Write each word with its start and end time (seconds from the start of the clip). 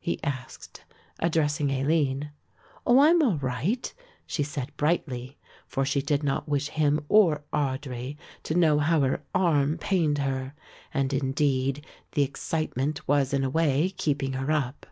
he 0.00 0.20
asked, 0.24 0.84
addressing 1.20 1.70
Aline. 1.70 2.32
"Oh, 2.84 2.98
I 2.98 3.10
am 3.10 3.22
all 3.22 3.36
right," 3.36 3.94
she 4.26 4.42
said 4.42 4.76
brightly, 4.76 5.38
for 5.68 5.84
she 5.84 6.02
did 6.02 6.24
not 6.24 6.48
wish 6.48 6.70
him 6.70 6.98
or 7.08 7.44
Audry 7.52 8.16
to 8.42 8.56
know 8.56 8.80
how 8.80 9.02
her 9.02 9.22
arm 9.32 9.78
pained 9.78 10.18
her, 10.18 10.54
and 10.92 11.12
indeed 11.12 11.86
the 12.14 12.24
excitement 12.24 13.06
was 13.06 13.32
in 13.32 13.44
a 13.44 13.48
way 13.50 13.90
keeping 13.90 14.32
her 14.32 14.50
up. 14.50 14.86